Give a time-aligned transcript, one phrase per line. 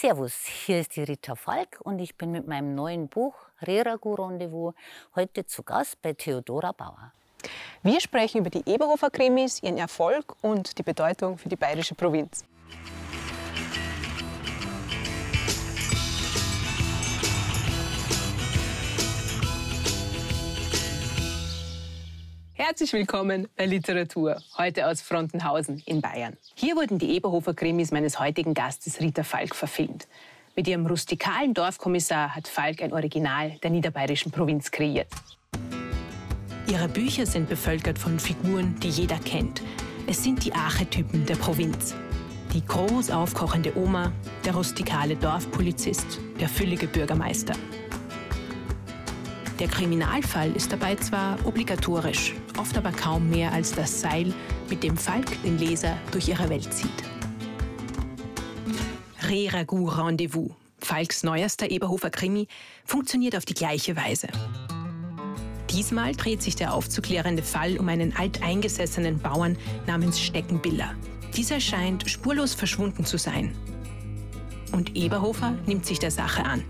[0.00, 4.72] Servus, hier ist die Rita Falk und ich bin mit meinem neuen Buch Reragu Rendezvous
[5.14, 7.12] heute zu Gast bei Theodora Bauer.
[7.82, 12.46] Wir sprechen über die Eberhofer Krimis, ihren Erfolg und die Bedeutung für die bayerische Provinz.
[22.70, 26.36] Herzlich willkommen bei Literatur, heute aus Frontenhausen in Bayern.
[26.54, 30.06] Hier wurden die Eberhofer Krimis meines heutigen Gastes Rita Falk verfilmt.
[30.54, 35.08] Mit ihrem rustikalen Dorfkommissar hat Falk ein Original der niederbayerischen Provinz kreiert.
[36.68, 39.62] Ihre Bücher sind bevölkert von Figuren, die jeder kennt.
[40.06, 41.96] Es sind die Archetypen der Provinz.
[42.54, 44.12] Die groß aufkochende Oma,
[44.44, 47.54] der rustikale Dorfpolizist, der füllige Bürgermeister.
[49.60, 54.32] Der Kriminalfall ist dabei zwar obligatorisch, oft aber kaum mehr als das Seil,
[54.70, 56.88] mit dem Falk den Leser durch ihre Welt zieht.
[59.28, 62.48] Re-Ragout Rendezvous, Falks neuerster Eberhofer Krimi,
[62.86, 64.28] funktioniert auf die gleiche Weise.
[65.68, 70.94] Diesmal dreht sich der aufzuklärende Fall um einen alteingesessenen Bauern namens Steckenbiller.
[71.36, 73.54] Dieser scheint spurlos verschwunden zu sein.
[74.72, 76.64] Und Eberhofer nimmt sich der Sache an.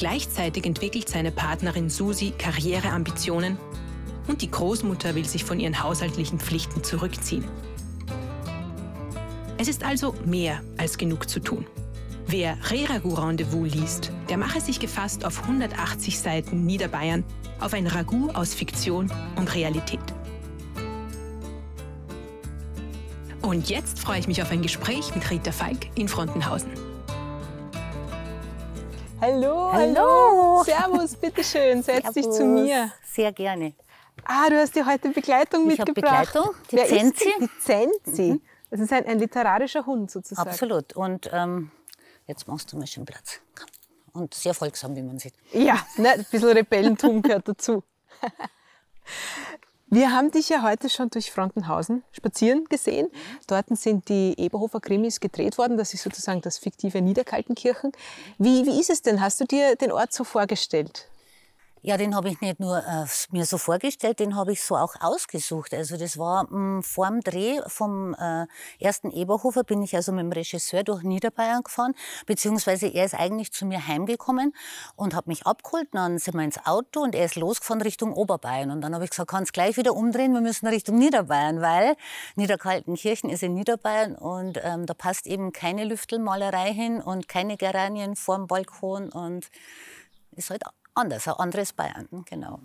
[0.00, 3.58] Gleichzeitig entwickelt seine Partnerin Susi Karriereambitionen
[4.28, 7.44] und die Großmutter will sich von ihren haushaltlichen Pflichten zurückziehen.
[9.58, 11.66] Es ist also mehr als genug zu tun.
[12.26, 17.22] Wer Re-Ragout Rendezvous liest, der mache sich gefasst auf 180 Seiten Niederbayern
[17.60, 20.00] auf ein Ragout aus Fiktion und Realität.
[23.42, 26.89] Und jetzt freue ich mich auf ein Gespräch mit Rita Falk in Frontenhausen.
[29.22, 30.62] Hallo, hallo.
[30.64, 32.14] Servus, bitteschön, setz Servus.
[32.14, 32.90] dich zu mir.
[33.04, 33.74] Sehr gerne.
[34.24, 36.32] Ah, du hast dir heute Begleitung ich mitgebracht.
[36.32, 37.28] Begleitung, die Wer Zenzi.
[37.28, 38.22] Ist die Zenzi.
[38.32, 38.40] Mhm.
[38.70, 40.48] Das ist ein, ein, literarischer Hund sozusagen.
[40.48, 40.94] Absolut.
[40.94, 41.70] Und ähm,
[42.26, 43.40] jetzt machst du mal schön Platz.
[44.14, 45.34] Und sehr folgsam, wie man sieht.
[45.52, 47.84] Ja, ne, ein bisschen Rebellentum gehört dazu.
[49.92, 53.08] Wir haben dich ja heute schon durch Frontenhausen spazieren gesehen.
[53.48, 55.76] Dort sind die Eberhofer Krimis gedreht worden.
[55.76, 57.90] Das ist sozusagen das fiktive Niederkaltenkirchen.
[58.38, 59.20] Wie, wie ist es denn?
[59.20, 61.09] Hast du dir den Ort so vorgestellt?
[61.82, 64.96] Ja, den habe ich nicht nur äh, mir so vorgestellt, den habe ich so auch
[65.00, 65.72] ausgesucht.
[65.72, 68.46] Also das war mh, vor dem Dreh vom äh,
[68.78, 71.94] ersten Eberhofer bin ich also mit dem Regisseur durch Niederbayern gefahren,
[72.26, 74.52] beziehungsweise er ist eigentlich zu mir heimgekommen
[74.94, 75.88] und hat mich abgeholt.
[75.92, 78.70] Dann sind wir ins Auto und er ist losgefahren Richtung Oberbayern.
[78.70, 81.96] Und dann habe ich gesagt, kannst gleich wieder umdrehen, wir müssen Richtung Niederbayern, weil
[82.36, 88.16] Niederkaltenkirchen ist in Niederbayern und ähm, da passt eben keine Lüftelmalerei hin und keine Geranien
[88.16, 89.48] vorm Balkon und
[90.36, 90.62] ist halt
[90.94, 92.60] anders, ein anderes Bayern, genau.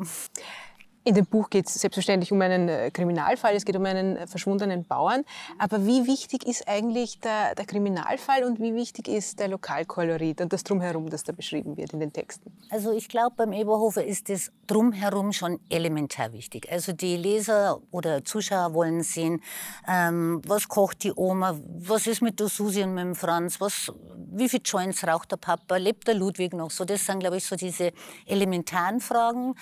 [1.07, 4.25] In dem Buch geht es selbstverständlich um einen äh, Kriminalfall, es geht um einen äh,
[4.25, 5.23] verschwundenen Bauern.
[5.59, 10.51] Aber wie wichtig ist eigentlich der, der, Kriminalfall und wie wichtig ist der Lokalkolorit und
[10.51, 12.51] das Drumherum, das da beschrieben wird in den Texten?
[12.71, 16.71] Also ich glaube, beim Eberhofer ist das Drumherum schon elementar wichtig.
[16.71, 19.43] Also die Leser oder Zuschauer wollen sehen,
[19.87, 23.93] ähm, was kocht die Oma, was ist mit der Susi und mit dem Franz, was,
[24.33, 26.83] wie viel Joints raucht der Papa, lebt der Ludwig noch so.
[26.83, 27.91] Das sind, glaube ich, so diese
[28.25, 29.53] elementaren Fragen.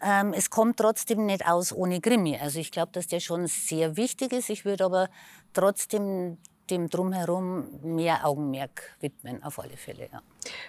[0.00, 2.38] Ähm, es kommt trotzdem trotzdem nicht aus ohne Krimi.
[2.38, 4.50] Also ich glaube, dass der schon sehr wichtig ist.
[4.50, 5.08] Ich würde aber
[5.54, 6.36] trotzdem
[6.68, 10.08] dem Drumherum mehr Augenmerk widmen, auf alle Fälle.
[10.12, 10.20] Ja.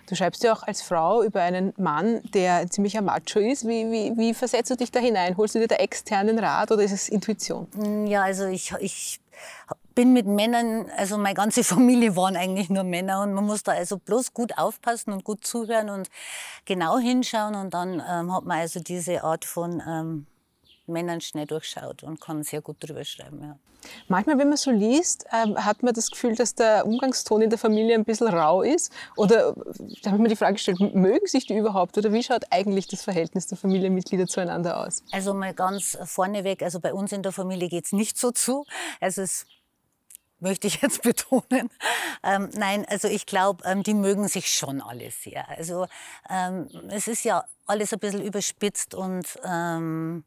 [0.08, 3.68] Du schreibst ja auch als Frau über einen Mann, der ein ziemlicher Macho ist.
[3.68, 5.36] Wie, wie, wie versetzt du dich da hinein?
[5.36, 7.68] Holst du dir da externen Rat oder ist es Intuition?
[7.74, 9.20] Mm, ja, also ich, ich
[9.96, 13.74] bin mit Männern, also meine ganze Familie waren eigentlich nur Männer und man muss da
[13.74, 16.10] also bloß gut aufpassen und gut zuhören und
[16.66, 20.28] genau hinschauen und dann ähm, hat man also diese Art von ähm,
[20.86, 23.42] Männern schnell durchschaut und kann sehr gut drüber schreiben.
[23.42, 23.58] Ja.
[24.08, 27.60] Manchmal, wenn man so liest, ähm, hat man das Gefühl, dass der Umgangston in der
[27.60, 28.92] Familie ein bisschen rau ist.
[29.16, 29.54] Oder
[30.02, 31.98] da habe ich mir die Frage gestellt, mögen sich die überhaupt?
[31.98, 35.04] Oder wie schaut eigentlich das Verhältnis der Familienmitglieder zueinander aus?
[35.12, 38.66] Also mal ganz vorneweg, also bei uns in der Familie geht es nicht so zu.
[39.00, 39.46] Also es
[40.44, 41.70] möchte ich jetzt betonen.
[42.24, 45.50] Ähm, nein, also ich glaube, ähm, die mögen sich schon alle sehr.
[45.50, 45.88] Also
[46.30, 50.24] ähm, es ist ja alles ein bisschen überspitzt und ähm,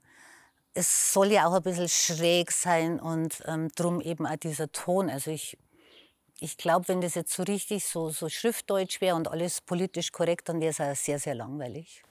[0.74, 5.08] es soll ja auch ein bisschen schräg sein und ähm, drum eben auch dieser Ton.
[5.08, 5.56] Also ich,
[6.40, 10.48] ich glaube, wenn das jetzt so richtig so, so schriftdeutsch wäre und alles politisch korrekt,
[10.48, 12.02] dann wäre es auch sehr, sehr langweilig.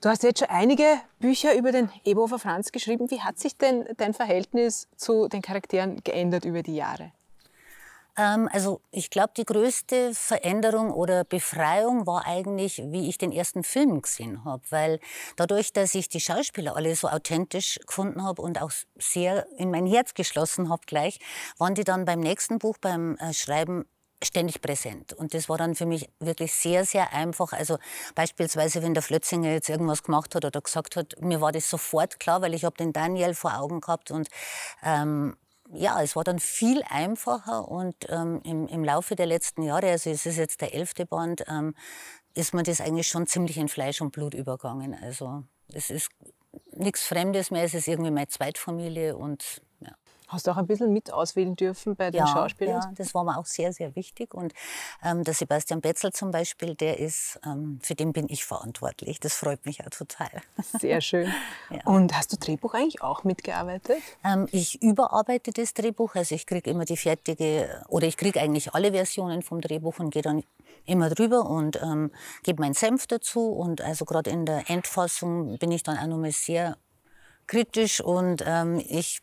[0.00, 0.84] Du hast jetzt schon einige
[1.18, 3.10] Bücher über den Eberhofer Franz geschrieben.
[3.10, 7.10] Wie hat sich denn dein Verhältnis zu den Charakteren geändert über die Jahre?
[8.16, 13.64] Ähm, also ich glaube, die größte Veränderung oder Befreiung war eigentlich, wie ich den ersten
[13.64, 14.62] Film gesehen habe.
[14.70, 15.00] Weil
[15.34, 19.86] dadurch, dass ich die Schauspieler alle so authentisch gefunden habe und auch sehr in mein
[19.86, 21.18] Herz geschlossen habe gleich,
[21.58, 23.84] waren die dann beim nächsten Buch, beim äh, Schreiben
[24.22, 25.12] ständig präsent.
[25.12, 27.52] Und das war dann für mich wirklich sehr, sehr einfach.
[27.52, 27.78] Also
[28.14, 32.18] beispielsweise, wenn der Flötzinger jetzt irgendwas gemacht hat oder gesagt hat, mir war das sofort
[32.18, 34.28] klar, weil ich habe den Daniel vor Augen gehabt und
[34.82, 35.36] ähm,
[35.70, 40.10] ja, es war dann viel einfacher und ähm, im, im Laufe der letzten Jahre, also
[40.10, 41.74] es ist jetzt der elfte Band, ähm,
[42.34, 44.94] ist mir das eigentlich schon ziemlich in Fleisch und Blut übergangen.
[44.94, 46.10] Also es ist
[46.72, 49.60] nichts Fremdes mehr, es ist irgendwie meine Zweitfamilie und
[50.28, 52.82] Hast du auch ein bisschen mit auswählen dürfen bei den ja, Schauspielern?
[52.82, 54.34] Ja, das war mir auch sehr, sehr wichtig.
[54.34, 54.52] Und
[55.02, 59.20] ähm, der Sebastian Betzel zum Beispiel, der ist, ähm, für den bin ich verantwortlich.
[59.20, 60.30] Das freut mich auch total.
[60.78, 61.32] Sehr schön.
[61.70, 61.80] ja.
[61.86, 64.02] Und hast du Drehbuch eigentlich auch mitgearbeitet?
[64.22, 66.14] Ähm, ich überarbeite das Drehbuch.
[66.14, 70.10] Also ich kriege immer die fertige, oder ich kriege eigentlich alle Versionen vom Drehbuch und
[70.10, 70.42] gehe dann
[70.84, 72.10] immer drüber und ähm,
[72.42, 73.48] gebe meinen Senf dazu.
[73.48, 76.76] Und also gerade in der Endfassung bin ich dann auch nochmal sehr
[77.48, 79.20] kritisch und ähm, ich,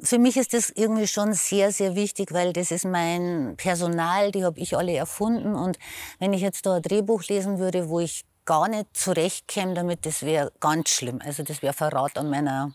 [0.00, 4.44] für mich ist das irgendwie schon sehr, sehr wichtig, weil das ist mein Personal, die
[4.44, 5.78] habe ich alle erfunden und
[6.18, 10.22] wenn ich jetzt da ein Drehbuch lesen würde, wo ich gar nicht zurechtkäme damit, das
[10.22, 11.20] wäre ganz schlimm.
[11.22, 12.72] Also das wäre Verrat an meiner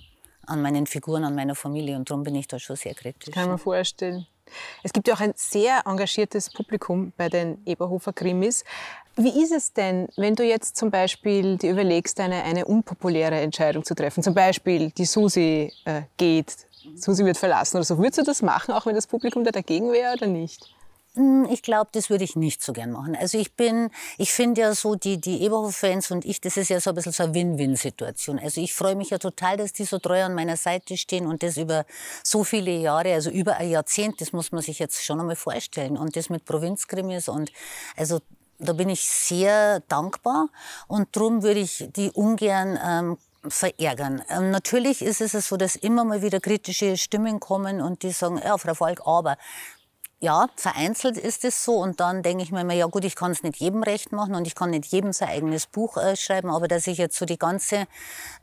[0.47, 3.33] an meinen Figuren, an meiner Familie und darum bin ich da schon sehr kritisch.
[3.33, 4.27] Kann man vorstellen.
[4.83, 8.65] Es gibt ja auch ein sehr engagiertes Publikum bei den Eberhofer Krimis.
[9.17, 13.83] Wie ist es denn, wenn du jetzt zum Beispiel dir überlegst, eine, eine unpopuläre Entscheidung
[13.83, 14.23] zu treffen?
[14.23, 16.55] Zum Beispiel, die Susi äh, geht,
[16.95, 17.97] Susi wird verlassen oder so.
[17.97, 20.73] Würdest du das machen, auch wenn das Publikum da dagegen wäre oder nicht?
[21.15, 23.17] Hm, ich glaube, das würde ich nicht so gern machen.
[23.17, 26.79] Also ich bin, ich finde ja so, die, die Eberhof-Fans und ich, das ist ja
[26.79, 28.39] so ein bisschen so eine Win-Win-Situation.
[28.39, 31.43] Also ich freue mich ja total, dass die so treu an meiner Seite stehen und
[31.43, 31.85] das über
[32.23, 35.97] so viele Jahre, also über ein Jahrzehnt, das muss man sich jetzt schon einmal vorstellen.
[35.97, 37.51] Und das mit Provinzkrimis und
[37.97, 38.19] also
[38.61, 40.47] da bin ich sehr dankbar
[40.87, 43.17] und darum würde ich die ungern ähm,
[43.47, 44.21] verärgern.
[44.29, 48.39] Ähm, natürlich ist es so, dass immer mal wieder kritische Stimmen kommen und die sagen,
[48.43, 49.37] ja, Frau Falk, aber
[50.21, 51.77] ja, vereinzelt ist es so.
[51.77, 54.35] Und dann denke ich mir immer, ja gut, ich kann es nicht jedem recht machen
[54.35, 57.25] und ich kann nicht jedem sein eigenes Buch äh, schreiben, aber dass ich jetzt so
[57.25, 57.87] die ganze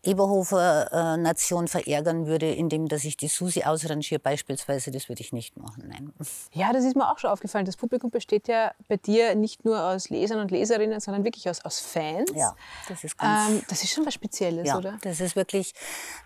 [0.02, 5.32] Eberhofer äh, Nation verärgern würde, indem dass ich die Susi ausrangiere beispielsweise, das würde ich
[5.32, 6.12] nicht machen, nein.
[6.52, 7.64] Ja, das ist mir auch schon aufgefallen.
[7.64, 11.64] Das Publikum besteht ja bei dir nicht nur aus Lesern und Leserinnen, sondern wirklich aus,
[11.64, 12.30] aus Fans.
[12.34, 12.56] Ja,
[12.88, 13.50] das ist ganz...
[13.50, 14.98] Ähm, das ist schon was Spezielles, ja, oder?
[15.02, 15.74] das ist wirklich,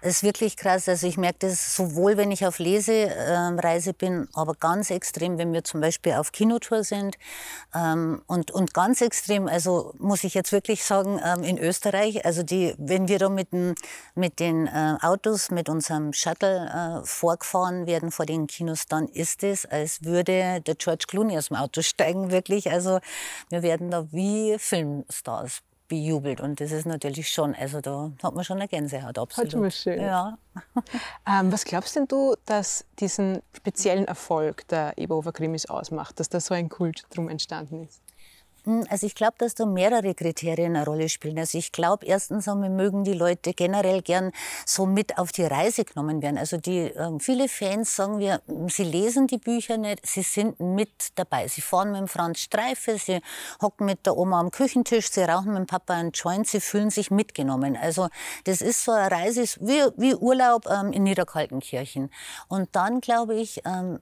[0.00, 0.88] das ist wirklich krass.
[0.88, 5.64] Also ich merke das sowohl, wenn ich auf Lesereise bin, aber ganz extrem, wenn wir
[5.64, 7.16] zum Beispiel auf Kinotour sind.
[7.74, 12.44] Ähm, und, und ganz extrem, also muss ich jetzt wirklich sagen, ähm, in Österreich, also
[12.44, 13.74] die, wenn wir da mit, den,
[14.14, 19.42] mit den äh, Autos, mit unserem Shuttle äh, vorgefahren werden vor den Kinos, dann ist
[19.42, 22.70] es, als würde der George Clooney aus dem Auto steigen, wirklich.
[22.70, 23.00] Also
[23.48, 25.62] wir werden da wie Filmstars
[25.92, 26.40] bejubelt.
[26.40, 29.52] Und das ist natürlich schon, also da hat man schon eine Gänsehaut, absolut.
[29.52, 30.00] Hat schon schön.
[30.00, 30.38] Ja.
[31.28, 36.40] ähm, was glaubst denn du, dass diesen speziellen Erfolg der Eberhofer Krimis ausmacht, dass da
[36.40, 38.00] so ein Kult drum entstanden ist?
[38.64, 41.38] Hm, also ich glaube, dass da mehrere Kriterien eine Rolle spielen.
[41.38, 44.30] Also ich glaube, erstens einmal mögen die Leute generell gern
[44.66, 46.38] so mit auf die Reise genommen werden.
[46.38, 50.90] Also die, äh, viele Fans sagen wir, sie lesen die Bücher nicht, sie sind mit
[51.16, 51.48] dabei.
[51.48, 53.20] Sie fahren mit dem Franz Streife, sie
[53.60, 56.90] hocken mit der Oma am Küchentisch, sie rauchen mit dem Papa einen Joint, sie fühlen
[56.90, 57.76] sich mitgenommen.
[57.76, 58.08] Also
[58.44, 62.10] das ist so eine Reise, wie, wie Urlaub ähm, in Niederkaltenkirchen.
[62.48, 63.98] Und dann glaube ich, ähm,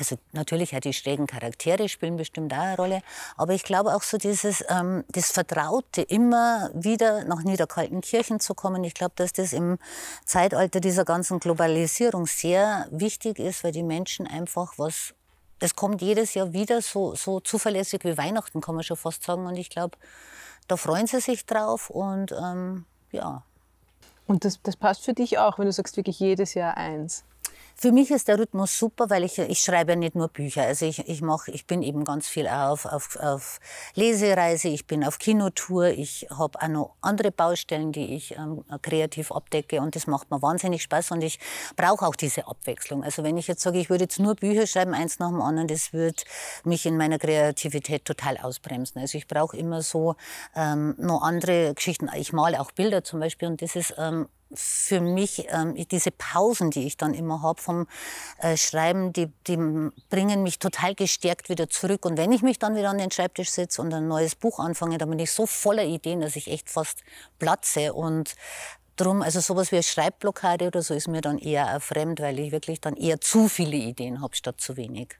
[0.00, 3.02] also natürlich hat die schrägen Charaktere spielen bestimmt auch eine Rolle,
[3.36, 8.82] aber ich glaube auch so dieses ähm, das Vertraute, immer wieder nach Niederkaltenkirchen zu kommen.
[8.82, 9.78] Ich glaube, dass das im
[10.24, 15.14] Zeitalter dieser ganzen Globalisierung sehr wichtig ist, weil die Menschen einfach was
[15.58, 19.44] das kommt jedes Jahr wieder so, so zuverlässig wie Weihnachten, kann man schon fast sagen.
[19.46, 19.98] Und ich glaube,
[20.68, 23.42] da freuen sie sich drauf und ähm, ja.
[24.26, 27.24] Und das, das passt für dich auch, wenn du sagst, wirklich jedes Jahr eins.
[27.82, 30.64] Für mich ist der Rhythmus super, weil ich, ich schreibe ja nicht nur Bücher.
[30.64, 33.58] Also ich, ich, mach, ich bin eben ganz viel auf, auf, auf
[33.94, 39.32] Lesereise, ich bin auf Kinotour, ich habe auch noch andere Baustellen, die ich ähm, kreativ
[39.32, 41.38] abdecke und das macht mir wahnsinnig Spaß und ich
[41.74, 43.02] brauche auch diese Abwechslung.
[43.02, 45.68] Also wenn ich jetzt sage, ich würde jetzt nur Bücher schreiben, eins nach dem anderen,
[45.68, 46.22] das würde
[46.64, 49.00] mich in meiner Kreativität total ausbremsen.
[49.00, 50.16] Also ich brauche immer so
[50.54, 52.10] ähm, noch andere Geschichten.
[52.14, 56.70] Ich male auch Bilder zum Beispiel und das ist ähm, für mich ähm, diese Pausen,
[56.70, 57.86] die ich dann immer habe vom
[58.38, 59.56] äh, Schreiben, die, die
[60.08, 62.04] bringen mich total gestärkt wieder zurück.
[62.04, 64.98] Und wenn ich mich dann wieder an den Schreibtisch setze und ein neues Buch anfange,
[64.98, 67.02] dann bin ich so voller Ideen, dass ich echt fast
[67.38, 67.92] platze.
[67.92, 68.34] Und
[68.96, 72.52] drum, also sowas wie eine Schreibblockade oder so ist mir dann eher fremd, weil ich
[72.52, 75.16] wirklich dann eher zu viele Ideen habe statt zu wenig.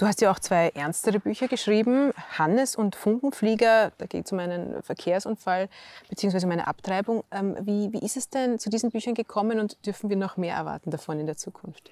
[0.00, 3.92] Du hast ja auch zwei ernstere Bücher geschrieben, Hannes und Funkenflieger.
[3.98, 5.68] Da geht es um einen Verkehrsunfall
[6.08, 6.42] bzw.
[6.46, 7.22] um eine Abtreibung.
[7.30, 10.56] Ähm, wie, wie ist es denn zu diesen Büchern gekommen und dürfen wir noch mehr
[10.56, 11.90] erwarten davon in der Zukunft?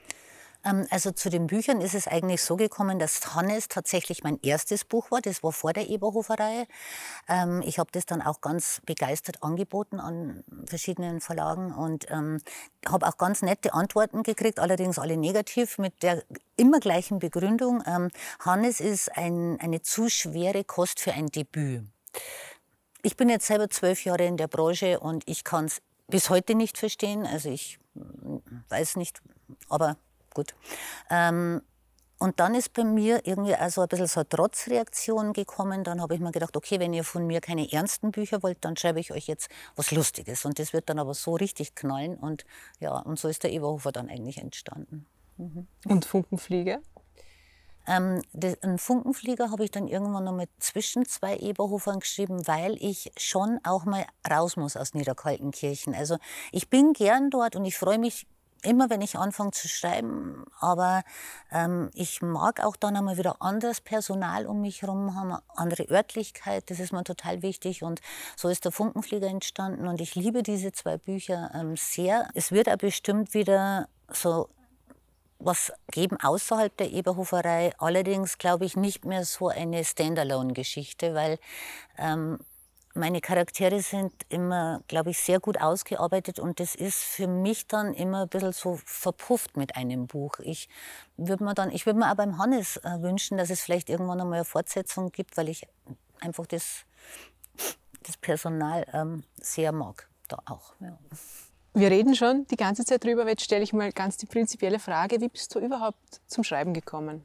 [0.68, 4.84] Ähm, also zu den Büchern ist es eigentlich so gekommen, dass Hannes tatsächlich mein erstes
[4.84, 5.20] Buch war.
[5.20, 6.66] Das war vor der Eberhofer-Reihe.
[7.28, 12.40] Ähm, ich habe das dann auch ganz begeistert angeboten an verschiedenen Verlagen und ähm,
[12.87, 16.22] habe auch ganz nette Antworten gekriegt, allerdings alle negativ mit der
[16.56, 17.84] immer gleichen Begründung.
[18.40, 21.84] Hannes ist ein, eine zu schwere Kost für ein Debüt.
[23.02, 26.54] Ich bin jetzt selber zwölf Jahre in der Branche und ich kann es bis heute
[26.54, 27.26] nicht verstehen.
[27.26, 27.78] Also ich
[28.68, 29.20] weiß nicht,
[29.68, 29.96] aber
[30.38, 30.54] gut.
[31.11, 31.62] Ähm,
[32.21, 35.85] und dann ist bei mir irgendwie also ein bisschen so eine Trotzreaktion gekommen.
[35.85, 38.76] Dann habe ich mir gedacht, okay, wenn ihr von mir keine ernsten Bücher wollt, dann
[38.76, 40.45] schreibe ich euch jetzt was Lustiges.
[40.45, 42.16] Und das wird dann aber so richtig knallen.
[42.16, 42.45] Und
[42.80, 45.07] ja, und so ist der Eberhofer dann eigentlich entstanden.
[45.37, 45.68] Mhm.
[45.87, 46.80] Und Funkenflieger?
[47.87, 48.21] Ähm,
[48.62, 53.61] einen Funkenflieger habe ich dann irgendwann noch mit zwischen zwei Eberhofern geschrieben, weil ich schon
[53.62, 55.95] auch mal raus muss aus Niederkaltenkirchen.
[55.95, 56.18] Also
[56.50, 58.26] ich bin gern dort und ich freue mich
[58.62, 60.45] immer, wenn ich anfange zu schreiben.
[60.61, 61.03] Aber
[61.53, 65.88] ähm, ich mag auch dann einmal wieder anderes Personal um mich herum haben, eine andere
[65.91, 66.71] Örtlichkeit.
[66.71, 67.83] Das ist mir total wichtig.
[67.83, 68.00] Und
[68.37, 69.87] so ist der Funkenflieger entstanden.
[69.87, 72.29] Und ich liebe diese zwei Bücher ähm, sehr.
[72.35, 74.49] Es wird auch bestimmt wieder so
[75.38, 77.73] was geben außerhalb der Eberhoferei.
[77.79, 81.38] Allerdings glaube ich nicht mehr so eine Standalone-Geschichte, weil
[81.97, 82.38] ähm,
[82.99, 87.95] meine Charaktere sind immer, glaube ich, sehr gut ausgearbeitet und das ist für mich dann
[87.95, 90.38] immer ein bisschen so verpufft mit einem Buch.
[90.40, 90.69] Ich
[91.17, 94.21] würde mir dann, ich würde mir auch beim Hannes äh, wünschen, dass es vielleicht irgendwann
[94.21, 95.67] einmal eine Fortsetzung gibt, weil ich
[96.21, 96.85] einfach das,
[98.02, 100.75] das Personal ähm, sehr mag, da auch.
[100.81, 100.99] Ja.
[101.75, 104.81] Wir reden schon die ganze Zeit drüber, aber jetzt stelle ich mal ganz die prinzipielle
[104.81, 107.25] Frage, wie bist du überhaupt zum Schreiben gekommen?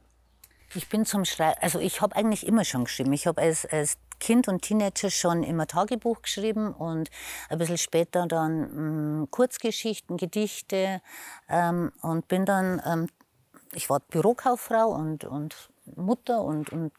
[0.76, 3.12] Ich bin zum Schreiben, also ich habe eigentlich immer schon geschrieben.
[3.12, 7.10] Ich habe als, als Kind und Teenager schon immer Tagebuch geschrieben und
[7.48, 11.00] ein bisschen später dann mh, mm, Kurzgeschichten, Gedichte
[11.48, 13.08] ähm, und bin dann, ähm,
[13.72, 16.92] ich war Bürokauffrau und, und Mutter und, und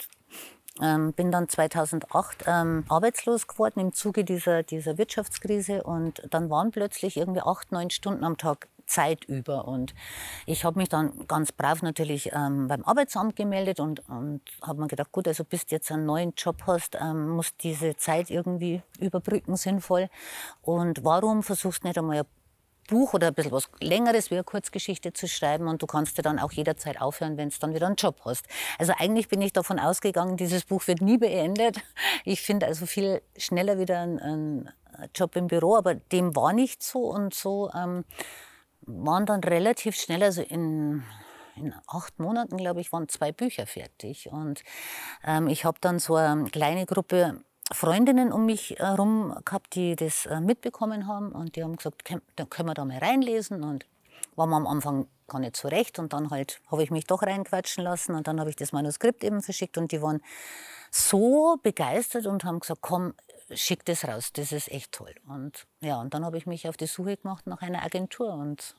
[0.82, 6.72] ähm, bin dann 2008 ähm, arbeitslos geworden im Zuge dieser, dieser Wirtschaftskrise und dann waren
[6.72, 9.68] plötzlich irgendwie acht, neun Stunden am Tag Zeit über.
[9.68, 9.94] Und
[10.46, 14.88] ich habe mich dann ganz brav natürlich ähm, beim Arbeitsamt gemeldet und, und habe mir
[14.88, 18.82] gedacht, gut, also bis du jetzt einen neuen Job hast, ähm, musst diese Zeit irgendwie
[19.00, 20.10] überbrücken, sinnvoll.
[20.62, 22.26] Und warum versuchst du nicht einmal ein
[22.88, 26.22] Buch oder ein bisschen was Längeres wie eine Kurzgeschichte zu schreiben und du kannst dir
[26.22, 28.46] dann auch jederzeit aufhören, wenn du dann wieder einen Job hast.
[28.78, 31.78] Also eigentlich bin ich davon ausgegangen, dieses Buch wird nie beendet.
[32.24, 34.70] Ich finde also viel schneller wieder einen, einen
[35.14, 38.06] Job im Büro, aber dem war nicht so und so ähm,
[38.86, 41.04] waren dann relativ schnell, also in,
[41.56, 44.30] in acht Monaten, glaube ich, waren zwei Bücher fertig.
[44.32, 44.64] Und
[45.24, 50.28] ähm, ich habe dann so eine kleine Gruppe Freundinnen um mich herum gehabt, die das
[50.28, 51.32] äh, mitbekommen haben.
[51.32, 52.04] Und die haben gesagt,
[52.36, 53.64] da können wir da mal reinlesen.
[53.64, 53.86] Und
[54.36, 55.98] war mir am Anfang gar nicht so recht.
[55.98, 58.14] Und dann halt habe ich mich doch reinquatschen lassen.
[58.14, 59.80] Und dann habe ich das Manuskript eben verschickt.
[59.80, 60.22] Und die waren
[60.92, 63.16] so begeistert und haben gesagt, komm,
[63.54, 65.14] schick das raus, das ist echt toll.
[65.28, 68.76] Und ja, und dann habe ich mich auf die Suche gemacht nach einer Agentur und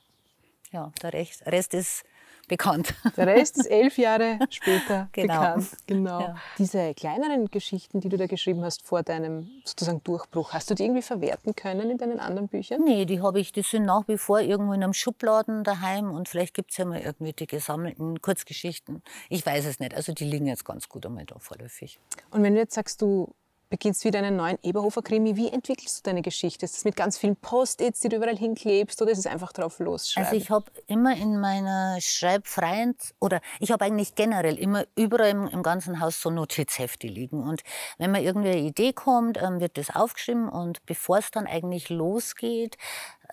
[0.72, 2.04] ja, der Rest ist
[2.48, 2.94] bekannt.
[3.16, 5.34] Der Rest ist elf Jahre später genau.
[5.34, 5.68] bekannt.
[5.86, 6.20] Genau.
[6.20, 6.36] Ja.
[6.58, 10.84] Diese kleineren Geschichten, die du da geschrieben hast vor deinem sozusagen Durchbruch, hast du die
[10.84, 12.82] irgendwie verwerten können in deinen anderen Büchern?
[12.84, 16.28] Nee, die habe ich, die sind nach wie vor irgendwo in einem Schubladen daheim und
[16.28, 19.02] vielleicht gibt es ja mal irgendwie die gesammelten Kurzgeschichten.
[19.28, 19.94] Ich weiß es nicht.
[19.94, 21.98] Also die liegen jetzt ganz gut einmal da vorläufig.
[22.30, 23.34] Und wenn du jetzt sagst, du
[23.68, 25.36] beginnst wieder einen neuen Eberhofer-Krimi.
[25.36, 26.64] Wie entwickelst du deine Geschichte?
[26.64, 29.78] Ist das mit ganz vielen Post-its, die du überall hinklebst, oder ist es einfach drauf
[29.78, 30.26] losschreiben?
[30.26, 35.48] Also ich habe immer in meiner schreibfreien, oder ich habe eigentlich generell immer überall im,
[35.48, 37.42] im, ganzen Haus so Notizhefte liegen.
[37.42, 37.62] Und
[37.98, 41.88] wenn mir irgendwie eine Idee kommt, ähm, wird das aufgeschrieben und bevor es dann eigentlich
[41.88, 42.76] losgeht,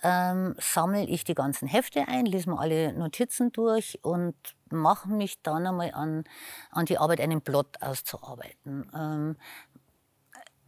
[0.01, 4.35] ähm, sammle ich die ganzen Hefte ein, lese mir alle Notizen durch und
[4.69, 6.23] mache mich dann einmal an,
[6.71, 8.89] an die Arbeit, einen Plot auszuarbeiten.
[8.93, 9.35] Ähm,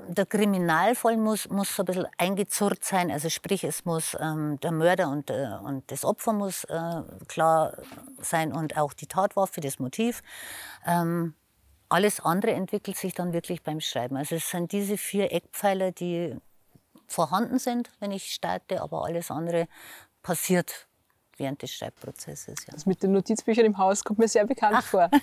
[0.07, 3.11] der Kriminalfall muss, muss so ein bisschen eingezurrt sein.
[3.11, 7.73] Also sprich, es muss ähm, der Mörder und, äh, und das Opfer muss äh, klar
[8.19, 10.21] sein und auch die Tatwaffe, das Motiv.
[10.85, 11.33] Ähm,
[11.89, 14.17] alles andere entwickelt sich dann wirklich beim Schreiben.
[14.17, 16.35] Also es sind diese vier Eckpfeiler, die
[17.07, 19.67] vorhanden sind, wenn ich starte, aber alles andere
[20.23, 20.87] passiert
[21.37, 22.65] während des Schreibprozesses.
[22.65, 22.73] Ja.
[22.73, 24.83] Das mit den Notizbüchern im Haus kommt mir sehr bekannt Ach.
[24.83, 25.09] vor.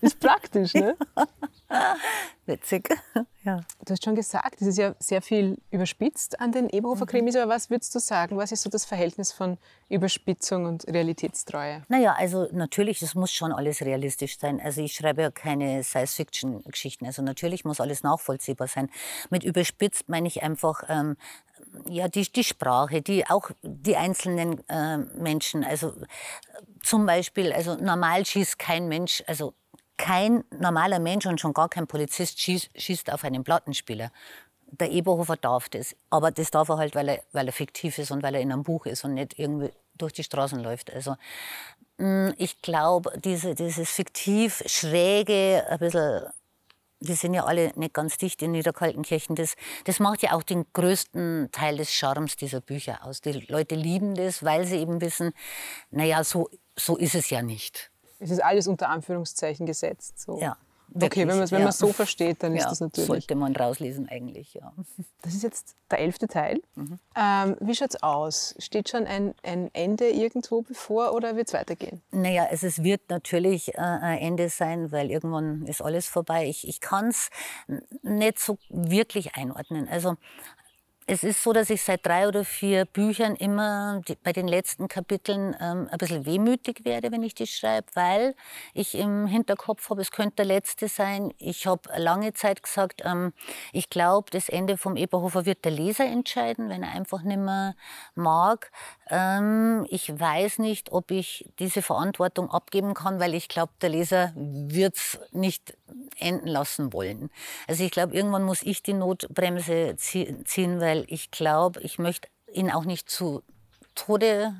[0.00, 0.96] Ist praktisch, ne?
[2.46, 2.88] Witzig.
[3.42, 3.60] Ja.
[3.84, 7.42] Du hast schon gesagt, es ist ja sehr viel überspitzt an den Eberhofer Krimis, mhm.
[7.42, 8.36] aber was würdest du sagen?
[8.36, 9.56] Was ist so das Verhältnis von
[9.88, 11.82] Überspitzung und Realitätstreue?
[11.88, 14.60] Naja, also natürlich, es muss schon alles realistisch sein.
[14.60, 17.06] Also ich schreibe ja keine Science-Fiction-Geschichten.
[17.06, 18.90] Also natürlich muss alles nachvollziehbar sein.
[19.30, 21.16] Mit überspitzt meine ich einfach, ähm,
[21.88, 25.94] ja, die, die Sprache, die auch die einzelnen äh, Menschen, also
[26.82, 29.54] zum Beispiel, also normal schießt kein Mensch, also
[29.96, 34.10] kein normaler Mensch und schon gar kein Polizist schießt, schießt auf einen Plattenspieler.
[34.66, 38.10] Der Eberhofer darf das, aber das darf er halt, weil er, weil er fiktiv ist
[38.10, 40.92] und weil er in einem Buch ist und nicht irgendwie durch die Straßen läuft.
[40.92, 41.16] Also
[41.98, 46.26] mm, ich glaube, diese, dieses fiktiv schräge, ein bisschen
[47.04, 49.36] die sind ja alle nicht ganz dicht in Niederkaltenkirchen.
[49.36, 53.20] Das, das macht ja auch den größten Teil des Charmes dieser Bücher aus.
[53.20, 55.32] Die Leute lieben das, weil sie eben wissen,
[55.90, 57.90] naja, so, so ist es ja nicht.
[58.24, 60.18] Es ist alles unter Anführungszeichen gesetzt.
[60.18, 60.40] So.
[60.40, 60.56] Ja.
[60.88, 61.72] Wirklich, okay, wenn man es ja.
[61.72, 63.06] so versteht, dann ist das natürlich.
[63.06, 64.72] Sollte man rauslesen eigentlich, ja.
[65.22, 66.60] Das ist jetzt der elfte Teil.
[66.76, 66.98] Mhm.
[67.16, 68.54] Ähm, wie schaut es aus?
[68.58, 72.00] Steht schon ein, ein Ende irgendwo bevor oder wird es weitergehen?
[72.12, 76.46] Naja, es, es wird natürlich äh, ein Ende sein, weil irgendwann ist alles vorbei.
[76.46, 77.30] Ich, ich kann es
[78.02, 79.88] nicht so wirklich einordnen.
[79.88, 80.16] Also
[81.06, 84.88] es ist so, dass ich seit drei oder vier Büchern immer die, bei den letzten
[84.88, 88.34] Kapiteln ähm, ein bisschen wehmütig werde, wenn ich die schreibe, weil
[88.72, 91.32] ich im Hinterkopf habe, es könnte der letzte sein.
[91.38, 93.34] Ich habe lange Zeit gesagt, ähm,
[93.72, 97.74] ich glaube, das Ende vom Eberhofer wird der Leser entscheiden, wenn er einfach nicht mehr
[98.14, 98.70] mag.
[99.10, 104.32] Ähm, ich weiß nicht, ob ich diese Verantwortung abgeben kann, weil ich glaube, der Leser
[104.34, 105.76] wird es nicht
[106.18, 107.30] enden lassen wollen.
[107.66, 112.70] Also ich glaube, irgendwann muss ich die Notbremse ziehen, weil ich glaube, ich möchte ihn
[112.70, 113.42] auch nicht zu
[113.94, 114.54] Tode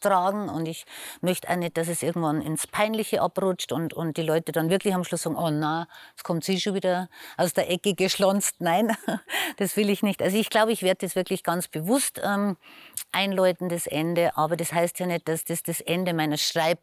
[0.00, 0.84] tragen und ich
[1.20, 4.94] möchte auch nicht, dass es irgendwann ins Peinliche abrutscht und, und die Leute dann wirklich
[4.94, 8.56] am Schluss sagen, oh na, jetzt kommt sie schon wieder aus der Ecke geschlonzt.
[8.60, 8.96] Nein,
[9.58, 10.22] das will ich nicht.
[10.22, 12.56] Also ich glaube, ich werde das wirklich ganz bewusst ähm,
[13.12, 16.78] einläuten, das Ende, aber das heißt ja nicht, dass das das Ende meiner Schreib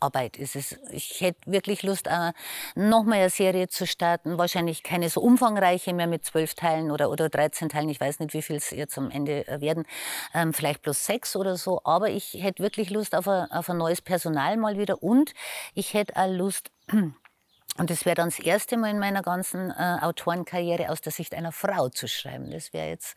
[0.00, 0.78] Arbeit ist es.
[0.90, 2.32] Ich hätte wirklich Lust, äh,
[2.74, 4.38] noch mal eine Serie zu starten.
[4.38, 7.88] Wahrscheinlich keine so umfangreiche mehr mit zwölf Teilen oder, oder 13 Teilen.
[7.88, 9.84] Ich weiß nicht, wie viel es jetzt am Ende äh, werden.
[10.34, 11.80] Ähm, vielleicht plus sechs oder so.
[11.84, 15.02] Aber ich hätte wirklich Lust auf ein, auf ein neues Personal mal wieder.
[15.02, 15.34] Und
[15.74, 19.98] ich hätte auch Lust, und das wäre dann das erste Mal in meiner ganzen äh,
[20.00, 22.50] Autorenkarriere aus der Sicht einer Frau zu schreiben.
[22.50, 23.16] Das wäre jetzt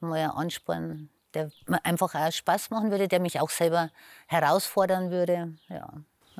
[0.00, 3.90] mal ein Ansporn, der mir einfach auch Spaß machen würde, der mich auch selber
[4.26, 5.56] herausfordern würde.
[5.68, 5.92] Ja.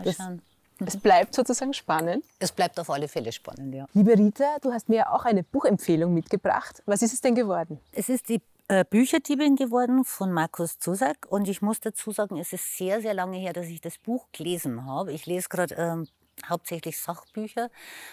[0.05, 0.39] Mal
[0.79, 2.25] das, Es bleibt sozusagen spannend.
[2.39, 3.87] Es bleibt auf alle Fälle spannend, ja.
[3.93, 6.83] Liebe Rita, du hast mir auch eine Buchempfehlung mitgebracht.
[6.87, 7.79] Was ist es denn geworden?
[7.93, 11.27] Es ist die äh, Bücherdiebin geworden von Markus Zusack.
[11.29, 14.27] Und ich muss dazu sagen, es ist sehr, sehr lange her, dass ich das Buch
[14.33, 15.13] gelesen habe.
[15.13, 16.07] Ich lese gerade ähm,
[16.49, 17.71] hauptsächlich Sachbücher,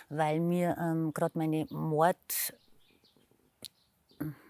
[0.09, 2.17] weil mir ähm, gerade meine Mord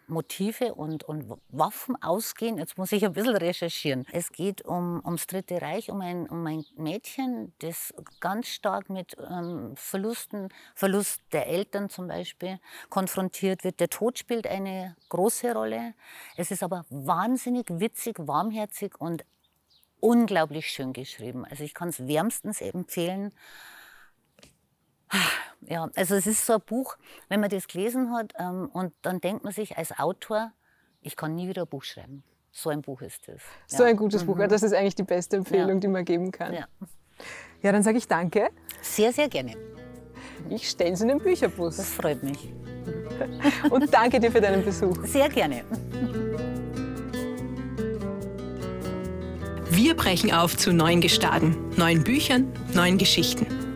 [0.08, 2.58] Motive und, und Waffen ausgehen.
[2.58, 4.06] Jetzt muss ich ein bisschen recherchieren.
[4.12, 9.17] Es geht um, ums Dritte Reich, um ein, um ein Mädchen, das ganz stark mit
[9.30, 13.80] ähm, Verlusten, Verlust der Eltern zum Beispiel, konfrontiert wird.
[13.80, 15.93] Der Tod spielt eine große Rolle.
[16.36, 19.26] Es ist aber wahnsinnig witzig, warmherzig und
[20.00, 21.46] unglaublich schön geschrieben.
[21.46, 23.34] Also ich kann es wärmstens empfehlen.
[25.62, 26.98] Ja, also es ist so ein Buch,
[27.30, 30.52] wenn man das gelesen hat ähm, und dann denkt man sich als Autor,
[31.02, 32.24] ich kann nie wieder ein Buch schreiben.
[32.52, 33.41] So ein Buch ist das.
[33.67, 34.28] So ein gutes mhm.
[34.28, 35.80] Buch, das ist eigentlich die beste Empfehlung, ja.
[35.80, 36.54] die man geben kann.
[36.54, 36.67] Ja,
[37.62, 38.50] ja dann sage ich danke.
[38.82, 39.56] Sehr, sehr gerne.
[40.50, 41.78] Ich stelle es in den Bücherbus.
[41.78, 42.54] Das freut mich.
[43.70, 44.98] Und danke dir für deinen Besuch.
[45.06, 45.63] Sehr gerne.
[49.70, 53.67] Wir brechen auf zu neuen Gestaden, neuen Büchern, neuen Geschichten.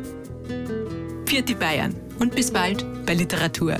[1.32, 3.78] Vierte Bayern und bis bald bei Literatur.